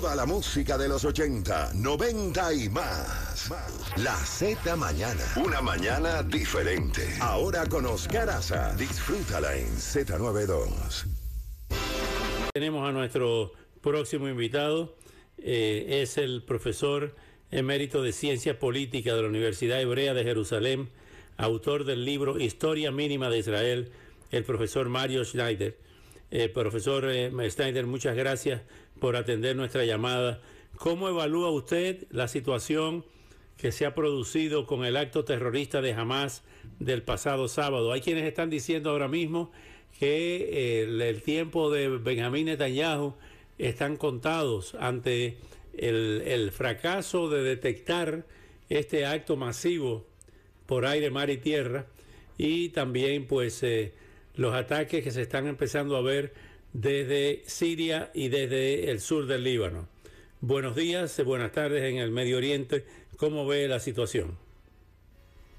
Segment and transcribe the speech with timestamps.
[0.00, 3.50] Toda la música de los 80, 90 y más.
[3.98, 7.02] La Z Mañana, una mañana diferente.
[7.20, 11.04] Ahora con Oscar Aza, disfrútala en Z92.
[12.54, 14.96] Tenemos a nuestro próximo invitado,
[15.36, 17.14] eh, es el profesor
[17.50, 20.88] emérito de Ciencia Política de la Universidad Hebrea de Jerusalén,
[21.36, 23.92] autor del libro Historia Mínima de Israel,
[24.30, 25.76] el profesor Mario Schneider.
[26.30, 28.62] Eh, profesor eh, Schneider, muchas gracias
[29.00, 30.40] por atender nuestra llamada.
[30.76, 33.04] ¿Cómo evalúa usted la situación
[33.56, 36.42] que se ha producido con el acto terrorista de Hamas
[36.78, 37.92] del pasado sábado?
[37.92, 39.50] Hay quienes están diciendo ahora mismo
[39.98, 43.14] que eh, el, tiempo de Benjamín Netanyahu
[43.58, 45.38] están contados ante
[45.76, 48.24] el, fracaso de detectar
[48.68, 50.06] este acto masivo
[50.66, 51.86] por aire, mar y tierra
[52.38, 53.64] y también pues
[54.36, 56.32] los ataques que se están empezando a ver
[56.72, 59.88] desde Siria y desde el sur del Líbano.
[60.40, 62.84] Buenos días, buenas tardes en el Medio Oriente.
[63.16, 64.38] ¿Cómo ve la situación?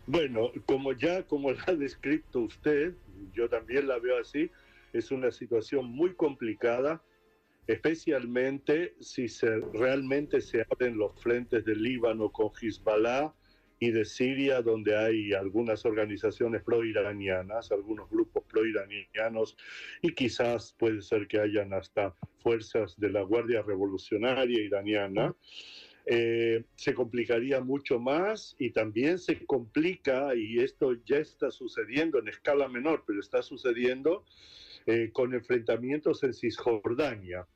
[0.07, 2.93] Bueno, como ya como la ha descrito usted,
[3.33, 4.49] yo también la veo así,
[4.93, 7.01] es una situación muy complicada,
[7.67, 13.33] especialmente si se, realmente se abren los frentes del Líbano con Hezbollah
[13.81, 19.57] y de Siria, donde hay algunas organizaciones pro-iranianas, algunos grupos pro-iranianos,
[20.03, 25.35] y quizás puede ser que hayan hasta fuerzas de la Guardia Revolucionaria iraniana.
[26.05, 32.27] Eh, se complicaría mucho más y también se complica, y esto ya está sucediendo en
[32.27, 34.25] escala menor, pero está sucediendo
[34.85, 37.47] eh, con enfrentamientos en Cisjordania.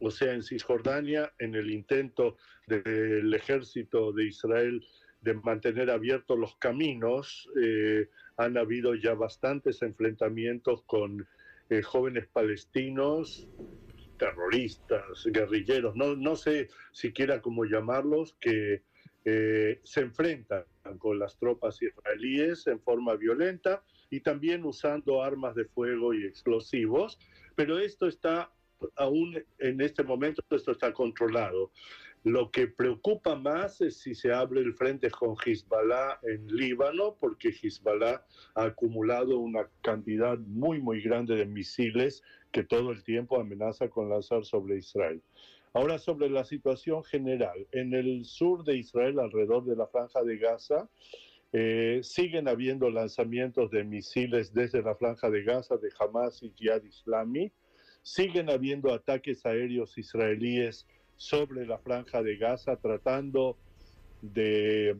[0.00, 4.84] O sea, en Cisjordania, en el intento del ejército de Israel
[5.22, 7.48] de mantener abiertos los caminos.
[7.60, 11.26] Eh, han habido ya bastantes enfrentamientos con
[11.70, 13.48] eh, jóvenes palestinos,
[14.18, 18.82] terroristas, guerrilleros, no, no sé siquiera cómo llamarlos, que
[19.24, 20.64] eh, se enfrentan
[20.98, 27.18] con las tropas israelíes en forma violenta y también usando armas de fuego y explosivos,
[27.54, 28.52] pero esto está
[28.96, 31.70] aún en este momento, esto está controlado.
[32.24, 37.48] Lo que preocupa más es si se abre el frente con Hezbollah en Líbano, porque
[37.48, 38.24] Hezbollah
[38.54, 42.22] ha acumulado una cantidad muy, muy grande de misiles
[42.52, 45.20] que todo el tiempo amenaza con lanzar sobre Israel.
[45.74, 47.66] Ahora sobre la situación general.
[47.72, 50.88] En el sur de Israel, alrededor de la franja de Gaza,
[51.52, 56.84] eh, siguen habiendo lanzamientos de misiles desde la franja de Gaza de Hamas y Jihad
[56.84, 57.50] Islami.
[58.02, 60.86] Siguen habiendo ataques aéreos israelíes
[61.22, 63.56] sobre la franja de Gaza, tratando
[64.20, 64.96] de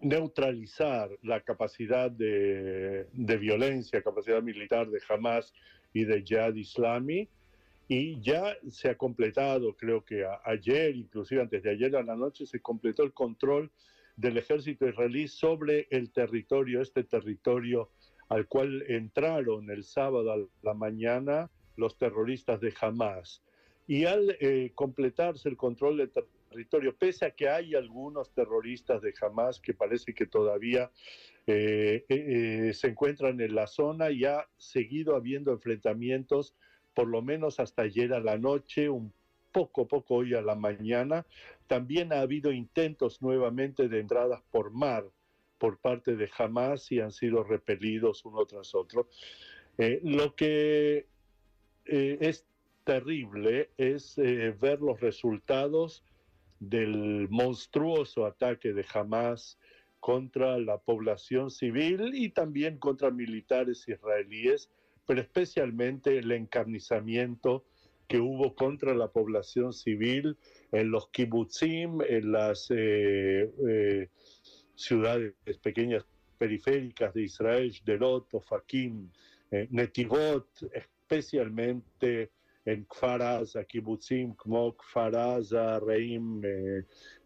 [0.00, 5.52] neutralizar la capacidad de, violencia, capacidad militar de Hamas
[5.92, 7.28] y de Jihad Islami.
[7.88, 12.46] Y ya se ha completado, creo que ayer, inclusive antes de ayer a la noche,
[12.46, 13.70] se completó el control
[14.16, 17.90] del ejército israelí sobre el territorio, este territorio
[18.28, 23.42] al cual entraron el sábado a la mañana los terroristas de Hamas
[23.86, 26.10] y al eh, completarse el control del
[26.48, 30.90] territorio, pese a que hay algunos terroristas de Hamas que parece que todavía
[31.46, 36.54] eh, eh, se encuentran en la zona y ha seguido habiendo enfrentamientos,
[36.94, 39.12] por lo menos hasta ayer a la noche, un
[39.50, 41.26] poco, poco hoy a la mañana.
[41.66, 45.04] También ha habido intentos nuevamente de entradas por mar
[45.58, 49.08] por parte de Hamas y han sido repelidos uno tras otro.
[49.78, 51.06] lo que
[51.84, 52.46] es
[52.84, 56.04] terrible es eh, ver los resultados
[56.60, 59.58] del monstruoso ataque de Hamas
[60.00, 64.70] contra la población civil y también contra militares israelíes,
[65.06, 67.64] pero especialmente el encarnizamiento
[68.08, 70.36] que hubo contra la población civil
[70.72, 74.08] en los kibbutzim, en las eh, eh,
[74.74, 76.04] ciudades pequeñas
[76.36, 79.08] periféricas de Israel, Derot, Ofakim,
[79.70, 82.30] Netivot, especialmente
[82.64, 86.84] en Kfaraza, Kibbutzim, como Kfaraza, Reim, eh,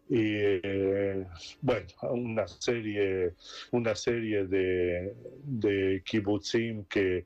[0.09, 1.27] y eh,
[1.61, 3.33] bueno, una serie,
[3.71, 5.13] una serie de,
[5.43, 7.25] de kibbutzim que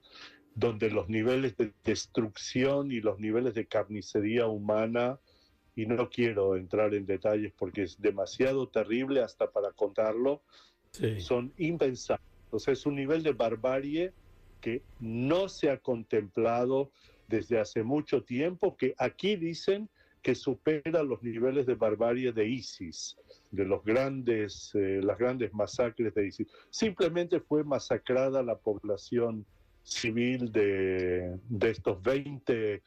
[0.56, 5.19] donde los niveles de destrucción y los niveles de carnicería humana,
[5.75, 10.42] y no quiero entrar en detalles porque es demasiado terrible hasta para contarlo,
[11.19, 12.28] son impensables.
[12.50, 14.12] O sea, es un nivel de barbarie
[14.62, 16.92] que no se ha contemplado
[17.28, 19.90] desde hace mucho tiempo, que aquí dicen
[20.22, 23.18] que supera los niveles de barbarie de ISIS,
[23.50, 26.48] de los grandes, eh, las grandes masacres de ISIS.
[26.69, 29.46] Simplemente fue masacrada la población
[29.84, 32.84] civil de, de estos 20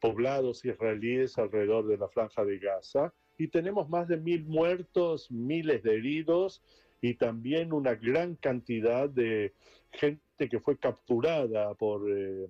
[0.00, 5.82] poblados israelíes alrededor de la franja de Gaza y tenemos más de mil muertos, miles
[5.82, 6.62] de heridos
[7.00, 9.54] y también una gran cantidad de
[9.92, 12.48] gente que fue capturada por eh,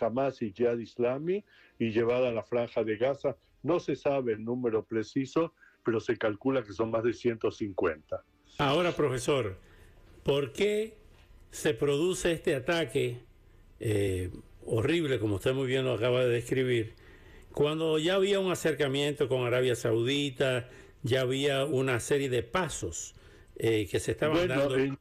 [0.00, 1.44] Hamas y Jihad Islami
[1.78, 3.36] y llevada a la franja de Gaza.
[3.62, 8.24] No se sabe el número preciso, pero se calcula que son más de 150.
[8.58, 9.58] Ahora, profesor,
[10.24, 10.96] ¿por qué
[11.50, 13.20] se produce este ataque
[13.80, 14.30] eh,
[14.64, 16.94] horrible, como usted muy bien lo acaba de describir,
[17.52, 20.68] cuando ya había un acercamiento con Arabia Saudita,
[21.02, 23.14] ya había una serie de pasos
[23.56, 24.98] eh, que se estaban dando,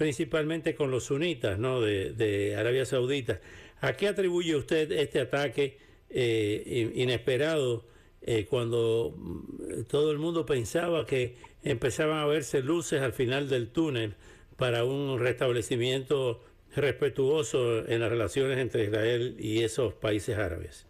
[0.00, 1.82] principalmente con los sunitas ¿no?
[1.82, 3.38] de, Arabia Saudita.
[3.82, 5.76] ¿A qué atribuye usted este ataque
[6.08, 7.84] eh, inesperado
[8.22, 13.68] eh, cuando mm, todo el mundo pensaba que empezaban a verse luces al final del
[13.68, 14.14] túnel
[14.56, 16.42] para un restablecimiento
[16.74, 20.86] respetuoso en las relaciones entre Israel y esos países árabes?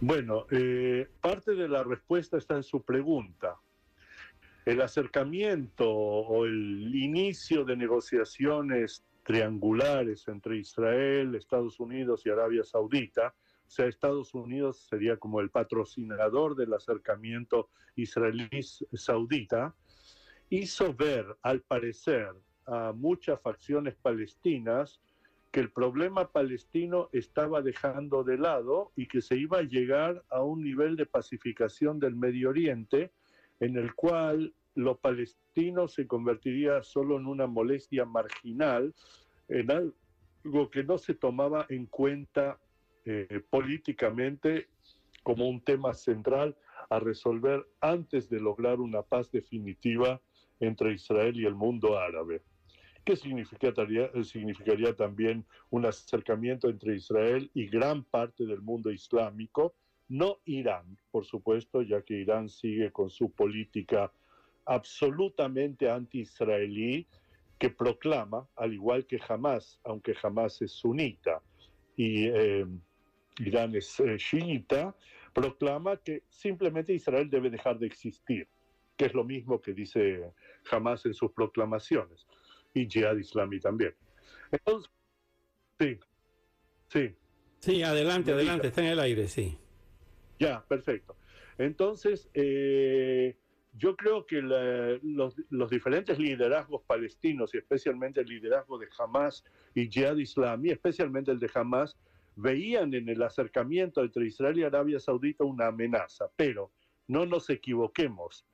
[0.00, 3.60] Bueno, eh, parte de la respuesta está en su pregunta.
[4.68, 13.34] El acercamiento o el inicio de negociaciones triangulares entre Israel, Estados Unidos y Arabia Saudita,
[13.66, 19.74] o sea, Estados Unidos sería como el patrocinador del acercamiento israelí-saudita,
[20.50, 22.28] hizo ver, al parecer,
[22.66, 25.00] a muchas facciones palestinas
[25.50, 30.42] que el problema palestino estaba dejando de lado y que se iba a llegar a
[30.42, 33.12] un nivel de pacificación del Medio Oriente
[33.60, 38.94] en el cual lo palestino se convertiría solo en una molestia marginal,
[39.48, 42.60] en algo que no se tomaba en cuenta
[43.04, 44.68] eh, políticamente
[45.24, 46.56] como un tema central
[46.90, 50.20] a resolver antes de lograr una paz definitiva
[50.60, 52.42] entre Israel y el mundo árabe.
[53.04, 59.74] Significaría, significaría también un acercamiento entre Israel y gran parte del mundo islámico,
[60.08, 64.12] no Irán, por supuesto, ya que Irán sigue con su política
[64.68, 67.06] absolutamente anti-israelí
[67.58, 71.42] que proclama, al igual que Hamas, aunque Hamas es sunita
[71.96, 72.66] y eh,
[73.38, 74.94] Irán es eh, chiita,
[75.32, 78.46] proclama que simplemente Israel debe dejar de existir,
[78.96, 80.32] que es lo mismo que dice
[80.70, 82.26] Hamas en sus proclamaciones
[82.74, 83.94] y Jihad Islami también.
[84.52, 84.90] Entonces,
[85.80, 85.98] sí,
[86.88, 87.14] sí.
[87.60, 89.58] Sí, adelante, adelante, está en el aire, sí.
[90.38, 91.16] Ya, perfecto.
[91.56, 93.36] Entonces, eh,
[93.78, 99.44] yo creo que los, los, diferentes liderazgos palestinos, y especialmente el liderazgo de Hamas
[99.74, 101.96] y Jihad Islami, especialmente el de Hamas,
[102.34, 106.28] veían en el acercamiento entre Israel y Arabia Saudita una amenaza.
[106.36, 106.72] Pero
[107.06, 108.44] no nos equivoquemos,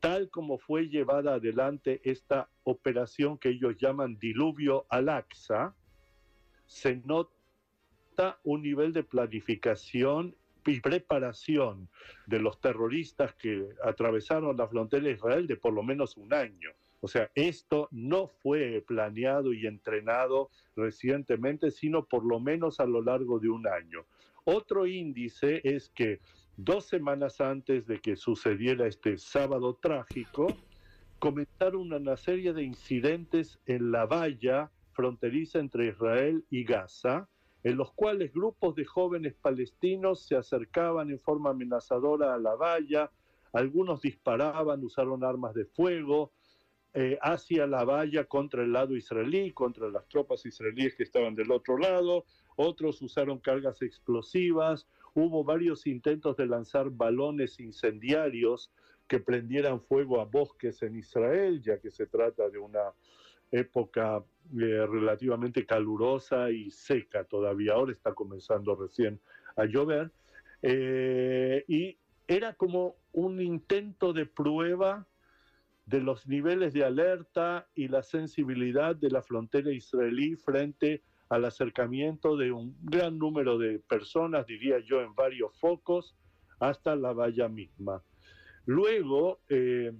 [0.00, 5.74] tal como fue llevada adelante esta operación que ellos llaman diluvio al-Aqsa,
[6.66, 10.34] se nota un nivel de planificación
[10.70, 11.88] y preparación
[12.26, 16.70] de los terroristas que atravesaron la frontera de Israel de por lo menos un año.
[17.00, 23.02] O sea, esto no fue planeado y entrenado recientemente, sino por lo menos a lo
[23.02, 24.06] largo de un año.
[24.44, 26.20] Otro índice es que
[26.56, 30.46] dos semanas antes de que sucediera este sábado trágico,
[31.18, 37.28] comenzaron una serie de incidentes en la valla fronteriza entre Israel y Gaza,
[37.64, 43.10] en los cuales grupos de jóvenes palestinos se acercaban en forma amenazadora a la valla,
[43.54, 46.32] algunos disparaban, usaron armas de fuego
[46.92, 51.50] eh, hacia la valla contra el lado israelí, contra las tropas israelíes que estaban del
[51.50, 58.70] otro lado, otros usaron cargas explosivas, hubo varios intentos de lanzar balones incendiarios
[59.08, 62.92] que prendieran fuego a bosques en Israel, ya que se trata de una
[63.50, 67.72] época eh, relativamente calurosa y seca todavía.
[67.72, 69.20] Ahora está comenzando recién
[69.56, 70.12] a llover.
[70.62, 75.06] Eh, y era como un intento de prueba
[75.86, 82.36] de los niveles de alerta y la sensibilidad de la frontera israelí frente al acercamiento
[82.36, 86.16] de un gran número de personas, diría yo, en varios focos,
[86.60, 88.02] hasta la valla misma.
[88.66, 89.92] Luego eh,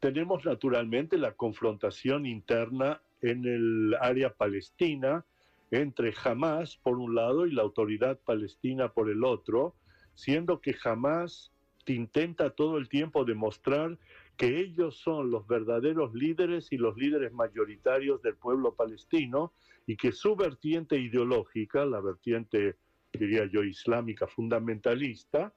[0.00, 5.24] tenemos naturalmente la confrontación interna en el área palestina
[5.70, 9.74] entre Hamas por un lado y la autoridad palestina por el otro,
[10.14, 11.52] siendo que Hamas
[11.86, 13.98] intenta todo el tiempo demostrar
[14.36, 19.52] que ellos son los verdaderos líderes y los líderes mayoritarios del pueblo palestino
[19.86, 22.76] y que su vertiente ideológica, la vertiente,
[23.12, 25.52] diría yo, islámica fundamentalista,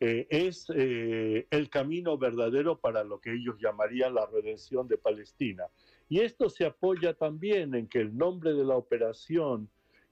[0.00, 5.64] eh, es eh, el camino verdadero para lo que ellos llamarían la redención de Palestina.
[6.08, 9.68] Y esto se apoya también en que el nombre de la operación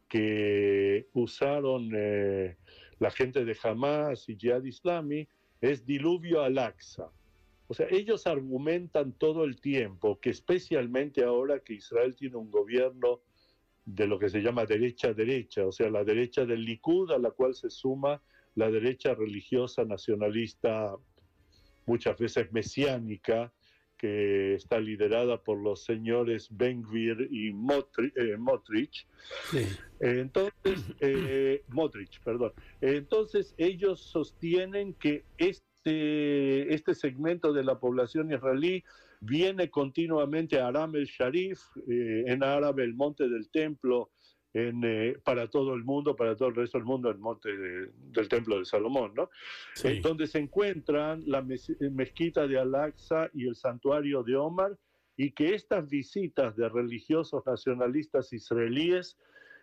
[0.09, 2.57] que usaron eh,
[2.99, 5.27] la gente de Hamas y Jihad Islami
[5.61, 7.11] es diluvio al-Aqsa.
[7.69, 13.21] O sea, ellos argumentan todo el tiempo que especialmente ahora que Israel tiene un gobierno
[13.85, 17.55] de lo que se llama derecha-derecha, o sea, la derecha del Likud a la cual
[17.55, 18.23] se suma
[18.55, 20.95] la derecha religiosa nacionalista,
[21.87, 23.53] muchas veces mesiánica,
[24.03, 29.07] que está liderada por los señores Ben-Gvir y eh, Motrich.
[30.01, 30.53] Entonces,
[31.01, 32.53] eh, Motrich, perdón.
[32.81, 38.85] Entonces, ellos sostienen que este este, este, segmento de la población israelí
[39.21, 44.11] viene continuamente a Aram el Sharif, eh, en árabe el monte del templo,
[44.55, 48.29] en, eh, para todo el mundo, para todo el resto del mundo, el monte del
[48.29, 49.31] templo de Salomón, ¿no?
[50.03, 54.77] donde se encuentran la mezquita de Al-Aqsa y el santuario de Omar,
[55.17, 59.17] y que estas visitas de religiosos nacionalistas israelíes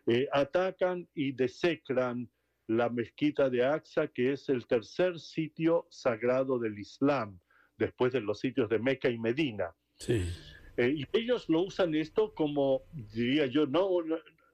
[0.08, 2.30] eh, atacan y desecran
[2.68, 7.40] la mezquita de Aqsa, que es el tercer sitio sagrado del Islam,
[7.78, 9.74] después de los sitios de Meca y Medina.
[9.98, 10.24] Sí.
[10.78, 13.90] Eh, y ellos lo usan esto como, diría yo, no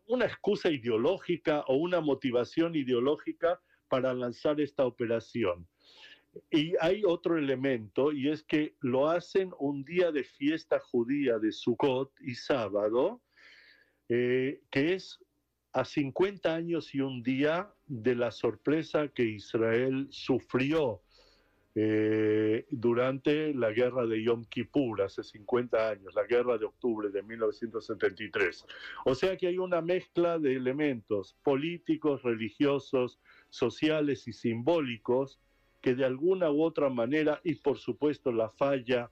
[0.08, 5.68] una, excusa ideológica o una motivación ideológica para lanzar esta operación.
[6.52, 11.52] Y hay otro elemento, y es que lo hacen un día de fiesta judía de
[11.52, 13.22] Sukkot y sábado,
[14.10, 15.20] eh, que es
[15.72, 21.05] a 50 años y un día de la sorpresa que Israel sufrió
[21.78, 27.22] eh, durante la guerra de Yom Kippur, hace 50 años, la guerra de octubre de
[27.22, 28.66] 1973.
[29.06, 35.42] O sea que hay una mezcla de elementos políticos, religiosos, sociales y simbólicos
[35.82, 39.12] que de alguna u otra manera, y por supuesto la falla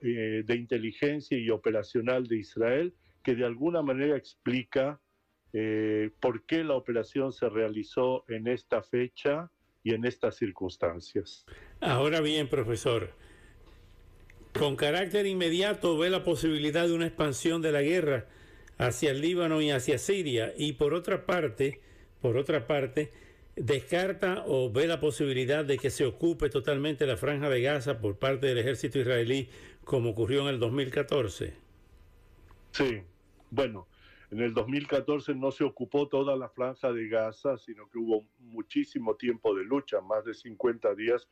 [0.00, 5.00] eh, de inteligencia y operacional de Israel, que de alguna manera explica
[5.52, 9.50] eh, por qué la operación se realizó en esta fecha
[9.86, 11.46] y en estas circunstancias.
[11.80, 13.12] Ahora bien, profesor,
[14.52, 18.26] con carácter inmediato ve la posibilidad de una expansión de la guerra
[18.78, 21.80] hacia el Líbano y hacia Siria y por otra parte,
[22.20, 23.12] por otra parte,
[23.54, 28.18] descarta o ve la posibilidad de que se ocupe totalmente la franja de Gaza por
[28.18, 29.48] parte del ejército israelí
[29.84, 31.54] como ocurrió en el 2014.
[32.72, 33.02] Sí,
[33.52, 33.86] bueno,
[34.30, 39.14] en el 2014 no se ocupó toda la franja de Gaza, sino que hubo muchísimo
[39.14, 41.28] tiempo de lucha, más de 50 días,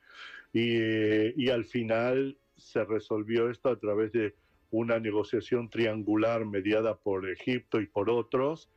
[0.53, 4.35] y, al final se resolvió esto a través de
[4.71, 8.69] una negociación triangular mediada por Egipto y por otros,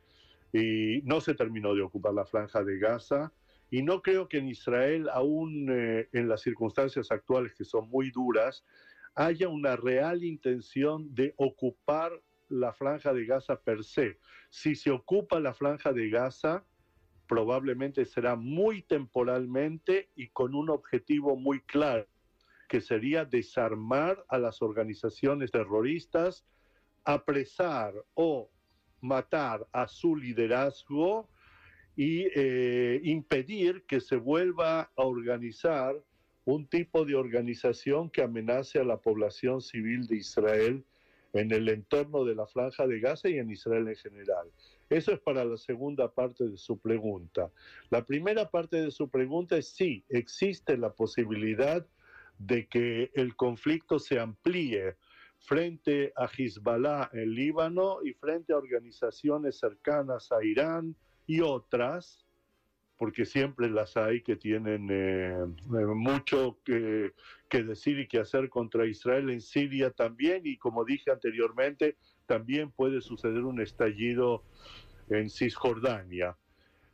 [0.51, 3.31] y no se terminó de ocupar la franja de Gaza.
[3.71, 8.09] Y no creo que en Israel, aún eh, en las circunstancias actuales que son muy
[8.09, 8.65] duras,
[9.13, 12.11] haya una real intención de ocupar
[12.49, 14.17] la franja de Gaza per se.
[14.49, 16.63] Si se ocupa la franja de Gaza,
[17.27, 22.07] probablemente será muy temporalmente y con un objetivo muy claro,
[22.67, 26.45] que sería desarmar a las organizaciones terroristas,
[27.03, 28.49] apresar o
[29.01, 31.29] matar a su liderazgo
[31.95, 35.95] y eh, impedir que se vuelva a organizar
[36.45, 40.83] un tipo de organización que amenace a la población civil de Israel
[41.33, 44.51] en el entorno de la franja de Gaza y en Israel en general.
[44.89, 47.51] Eso es para la segunda parte de su pregunta.
[47.89, 51.85] La primera parte de su pregunta es sí, existe la posibilidad
[52.39, 54.95] de que el conflicto se amplíe
[55.39, 60.95] frente a Hezbollah en Líbano y frente a organizaciones cercanas a Irán
[61.27, 62.25] y otras
[62.99, 67.13] porque siempre las hay que tienen eh, eh, mucho que,
[67.49, 72.99] decir y que hacer contra Israel en Siria también, y como dije anteriormente, también puede
[72.99, 74.43] suceder un estallido
[75.09, 76.35] en Cisjordania.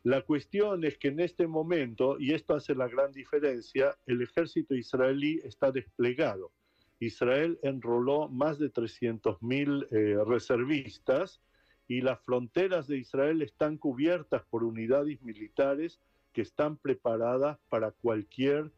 [0.04, 4.76] La cuestión es que en este momento, y esto hace la gran diferencia, el ejército
[4.76, 6.52] israelí está desplegado.
[7.00, 11.42] Israel enroló más de 300.000 eh, reservistas
[11.88, 16.00] y las fronteras de Israel están cubiertas por unidades militares
[16.34, 18.72] que están preparadas para cualquier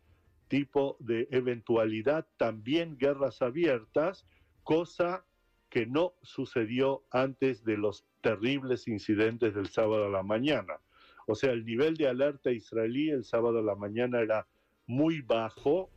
[0.47, 4.25] tipo de eventualidad, también guerras abiertas,
[4.63, 5.25] cosa
[5.69, 10.79] que no sucedió antes de los terribles incidentes del sábado a la mañana.
[11.25, 14.47] O sea, el nivel de alerta israelí el sábado a la mañana era
[14.85, 15.89] muy bajo,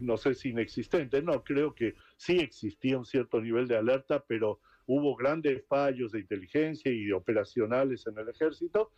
[0.00, 4.60] no sé si inexistente, no, creo que sí existía un cierto nivel de alerta, pero
[4.92, 8.90] hubo grandes fallos de inteligencia y operacionales en el ejército.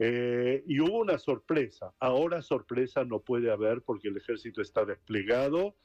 [0.00, 1.92] Eh, y hubo una sorpresa.
[2.00, 5.76] Ahora sorpresa no puede haber porque el ejército está desplegado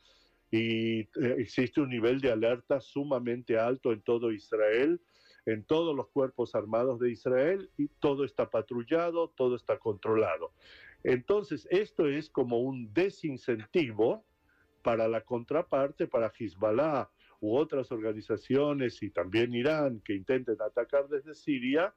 [0.50, 5.00] y eh, existe un nivel de alerta sumamente alto en todo Israel,
[5.46, 10.54] en todos los cuerpos armados de Israel y todo está patrullado, todo está controlado.
[11.04, 14.26] Entonces, esto es como un desincentivo
[14.82, 17.10] para la contraparte, para Hezbollah
[17.46, 21.94] u otras organizaciones y también Irán que intenten atacar desde Siria,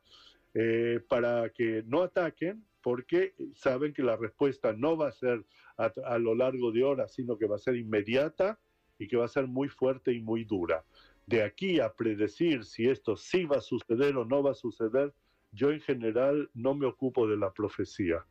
[0.54, 5.44] eh, para que no ataquen, porque saben que la respuesta no va a ser
[5.76, 8.58] a, a, lo largo de horas, sino que va a ser inmediata
[8.98, 10.84] y que va a ser muy fuerte y muy dura.
[11.26, 15.12] De aquí a predecir si esto sí va a suceder o no va a suceder,
[15.52, 18.24] yo en general no me ocupo de la profecía.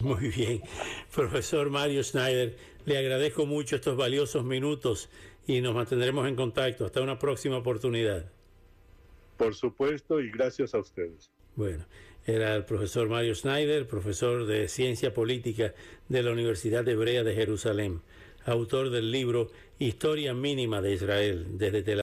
[0.00, 0.62] Muy bien.
[1.14, 5.08] Profesor Mario Schneider, le agradezco mucho estos valiosos minutos
[5.46, 6.84] y nos mantendremos en contacto.
[6.84, 8.30] Hasta una próxima oportunidad.
[9.36, 11.30] Por supuesto y gracias a ustedes.
[11.56, 11.84] Bueno,
[12.24, 15.74] era el profesor Mario Schneider, profesor de Ciencia Política
[16.08, 18.00] de la Universidad Hebrea de Jerusalén,
[18.44, 22.00] autor del libro Historia Mínima de Israel desde Tel